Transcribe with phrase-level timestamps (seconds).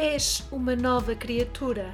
[0.00, 1.92] És uma nova criatura.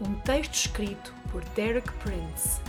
[0.00, 2.60] Um texto escrito por Derek Prince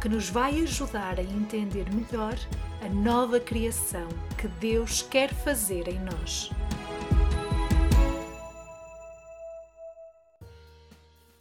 [0.00, 2.34] que nos vai ajudar a entender melhor
[2.80, 4.08] a nova criação
[4.40, 6.48] que Deus quer fazer em nós.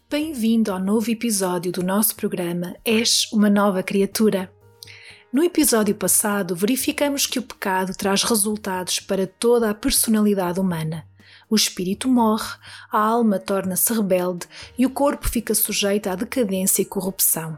[0.09, 4.51] Bem-vindo ao novo episódio do nosso programa És uma Nova Criatura.
[5.31, 11.07] No episódio passado, verificamos que o pecado traz resultados para toda a personalidade humana.
[11.49, 12.53] O espírito morre,
[12.91, 14.45] a alma torna-se rebelde
[14.77, 17.57] e o corpo fica sujeito à decadência e corrupção.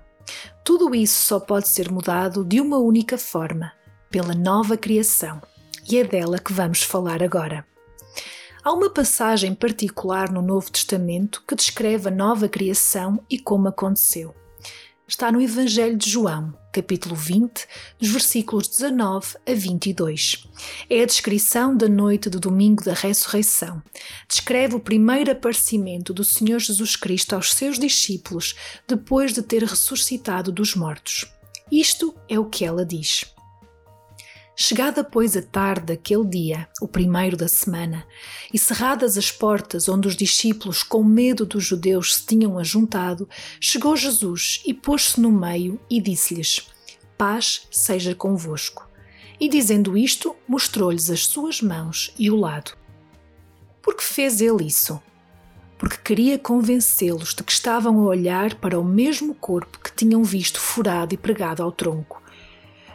[0.63, 3.73] Tudo isso só pode ser mudado de uma única forma:
[4.07, 5.41] pela nova criação.
[5.89, 7.65] E é dela que vamos falar agora.
[8.63, 14.33] Há uma passagem particular no Novo Testamento que descreve a nova criação e como aconteceu.
[15.13, 17.67] Está no Evangelho de João, capítulo 20,
[17.99, 20.47] dos versículos 19 a 22.
[20.89, 23.79] É a descrição da noite do domingo da ressurreição.
[24.27, 28.55] Descreve o primeiro aparecimento do Senhor Jesus Cristo aos seus discípulos
[28.87, 31.31] depois de ter ressuscitado dos mortos.
[31.71, 33.23] Isto é o que ela diz.
[34.55, 38.05] Chegada, pois, a tarde daquele dia, o primeiro da semana,
[38.53, 43.27] e cerradas as portas onde os discípulos, com medo dos judeus, se tinham ajuntado,
[43.59, 46.67] chegou Jesus e pôs-se no meio e disse-lhes:
[47.17, 48.87] Paz seja convosco.
[49.39, 52.77] E dizendo isto, mostrou-lhes as suas mãos e o lado.
[53.81, 55.01] Por que fez ele isso?
[55.79, 60.59] Porque queria convencê-los de que estavam a olhar para o mesmo corpo que tinham visto
[60.59, 62.22] furado e pregado ao tronco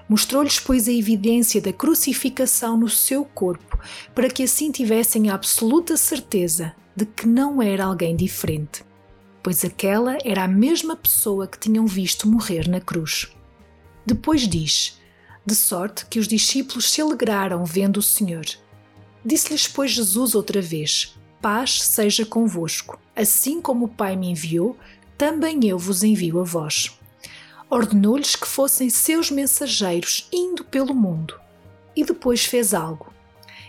[0.09, 3.79] Mostrou-lhes, pois, a evidência da crucificação no seu corpo,
[4.15, 8.83] para que assim tivessem a absoluta certeza de que não era alguém diferente,
[9.43, 13.29] pois aquela era a mesma pessoa que tinham visto morrer na cruz.
[14.07, 14.99] Depois diz:
[15.45, 18.47] De sorte que os discípulos se alegraram vendo o Senhor.
[19.23, 22.99] Disse-lhes, pois, Jesus outra vez: Paz seja convosco.
[23.15, 24.77] Assim como o Pai me enviou,
[25.19, 26.98] também eu vos envio a vós
[27.71, 31.39] ordenou-lhes que fossem seus mensageiros indo pelo mundo.
[31.95, 33.13] E depois fez algo.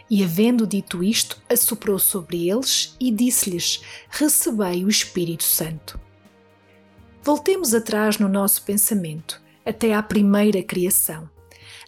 [0.10, 6.00] E, havendo dito isto, assoprou sobre eles e disse-lhes: Recebei o Espírito Santo.
[7.22, 11.30] Voltemos atrás no nosso pensamento, até à primeira criação.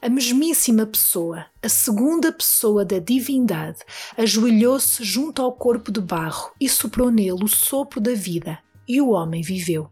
[0.02, 3.80] A mesmíssima pessoa, a segunda pessoa da divindade,
[4.18, 9.12] ajoelhou-se junto ao corpo de barro e soprou nele o sopro da vida, e o
[9.12, 9.90] homem viveu.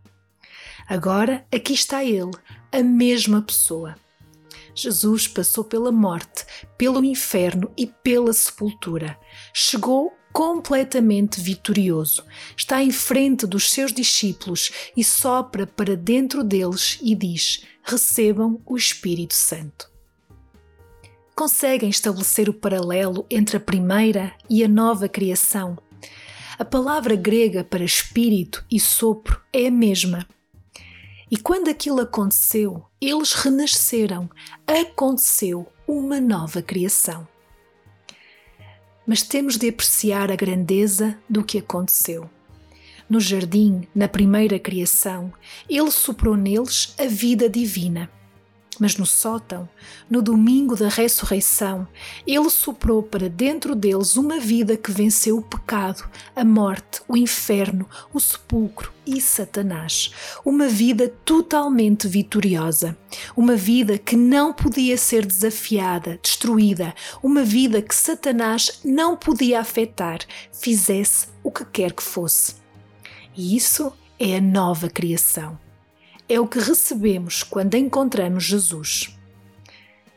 [0.90, 2.32] Agora aqui está ele,
[2.72, 3.96] a mesma pessoa.
[4.74, 6.44] Jesus passou pela morte,
[6.80, 9.16] pelo inferno e pela sepultura.
[9.54, 12.26] Chegou completamente vitorioso.
[12.58, 18.76] Está em frente dos seus discípulos e sopra para dentro deles e diz: Recebam o
[18.76, 19.92] Espírito Santo.
[21.36, 25.78] Conseguem estabelecer o paralelo entre a primeira e a nova criação?
[26.58, 30.28] A palavra grega para espírito e sopro é a mesma
[31.32, 34.30] e quando aquilo aconteceu, eles renasceram,
[34.66, 37.28] aconteceu uma nova criação.
[39.06, 42.30] Mas temos de apreciar a grandeza do que aconteceu.
[43.10, 45.34] No jardim, na primeira criação,
[45.68, 48.10] ele soprou neles a vida divina
[48.80, 49.68] mas no sótão,
[50.10, 51.88] no domingo da ressurreição,
[52.26, 57.88] ele soprou para dentro deles uma vida que venceu o pecado, a morte, o inferno,
[58.14, 60.12] o sepulcro e Satanás.
[60.46, 62.98] Uma vida totalmente vitoriosa.
[63.36, 66.94] Uma vida que não podia ser desafiada, destruída.
[67.22, 70.20] Uma vida que Satanás não podia afetar,
[70.52, 72.56] fizesse o que quer que fosse.
[73.36, 75.58] E isso é a nova criação
[76.30, 79.18] é o que recebemos quando encontramos Jesus.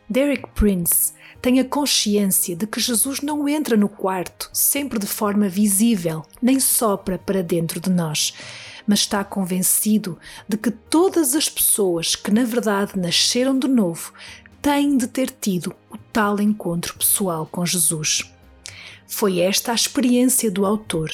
[0.08, 5.48] Derek Prince tem a consciência de que Jesus não entra no quarto sempre de forma
[5.48, 8.34] visível, nem sopra para dentro de nós,
[8.86, 14.12] mas está convencido de que todas as pessoas que na verdade nasceram de novo
[14.60, 18.30] têm de ter tido o tal encontro pessoal com Jesus.
[19.06, 21.10] Foi esta a experiência do autor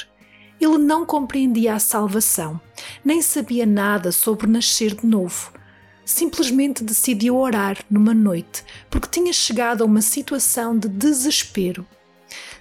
[0.60, 2.60] ele não compreendia a salvação,
[3.04, 5.52] nem sabia nada sobre nascer de novo.
[6.04, 11.86] Simplesmente decidiu orar numa noite porque tinha chegado a uma situação de desespero.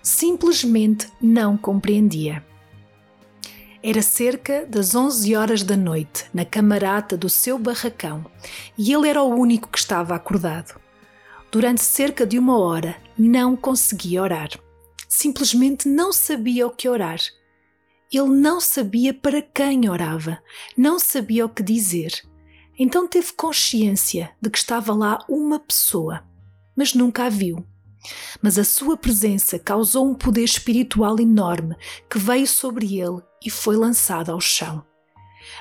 [0.02, 2.44] Simplesmente não compreendia.
[3.82, 8.26] Era cerca das 11 horas da noite, na camarata do seu barracão,
[8.78, 10.80] e ele era o único que estava acordado.
[11.50, 14.50] Durante cerca de uma hora não conseguia orar.
[15.08, 17.20] Simplesmente não sabia o que orar.
[18.12, 20.42] Ele não sabia para quem orava,
[20.78, 22.24] não sabia o que dizer.
[22.80, 26.24] Então teve consciência de que estava lá uma pessoa,
[26.76, 27.66] mas nunca a viu.
[28.42, 31.76] Mas a sua presença causou um poder espiritual enorme
[32.10, 34.86] que veio sobre ele e foi lançado ao chão.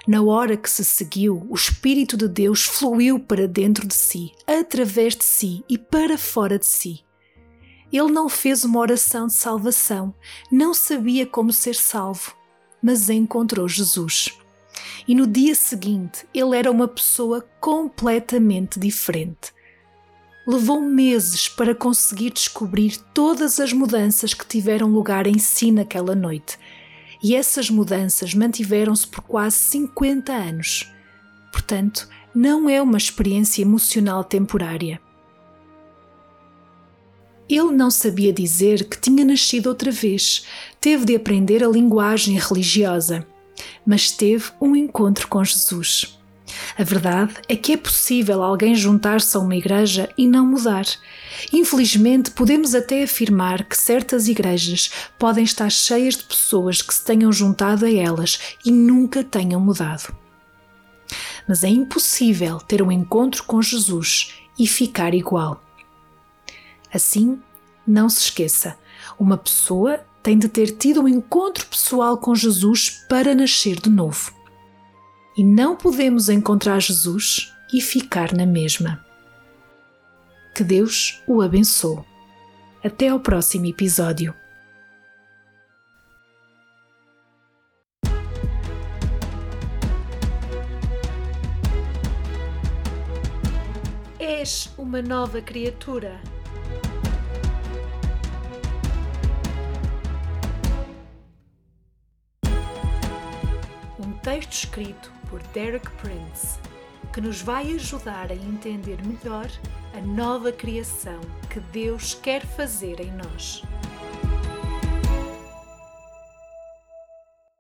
[0.07, 5.17] Na hora que se seguiu, o Espírito de Deus fluiu para dentro de si, através
[5.17, 7.06] de si e para fora de si.
[7.93, 10.15] Ele não fez uma oração de salvação,
[10.51, 12.35] não sabia como ser salvo,
[12.83, 14.37] mas encontrou Jesus.
[15.07, 19.55] E no dia seguinte, ele era uma pessoa completamente diferente.
[20.47, 26.59] Levou meses para conseguir descobrir todas as mudanças que tiveram lugar em si naquela noite
[27.23, 30.93] e essas mudanças mantiveram-se por quase 50 anos.
[31.51, 35.01] Portanto, não é uma experiência emocional temporária.
[37.49, 40.45] Ele não sabia dizer que tinha nascido outra vez,
[40.81, 43.27] teve de aprender a linguagem religiosa,
[43.87, 46.17] mas teve um encontro com Jesus.
[46.79, 50.87] A verdade é que é possível alguém juntar-se a uma igreja e não mudar.
[51.53, 57.33] Infelizmente, podemos até afirmar que certas igrejas podem estar cheias de pessoas que se tenham
[57.33, 60.15] juntado a elas e nunca tenham mudado.
[61.49, 65.66] Mas é impossível ter um encontro com Jesus e ficar igual.
[66.93, 67.41] Assim,
[67.87, 68.77] não se esqueça:
[69.19, 74.37] uma pessoa tem de ter tido um encontro pessoal com Jesus para nascer de novo
[75.37, 79.05] e não podemos encontrar Jesus e ficar na mesma.
[80.55, 82.03] Que Deus o abençoe.
[82.83, 84.35] Até ao próximo episódio.
[94.19, 96.19] És uma nova criatura.
[104.27, 106.59] Texto escrito por Derek Prince,
[107.13, 109.47] que nos vai ajudar a entender melhor
[109.97, 113.63] a nova criação que Deus quer fazer em nós.